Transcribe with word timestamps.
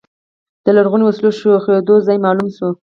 د 0.65 0.67
لرغونو 0.77 1.03
وسلو 1.05 1.29
ښخېدو 1.63 1.95
ځای 2.07 2.17
معلوم 2.25 2.49
شو. 2.57 2.69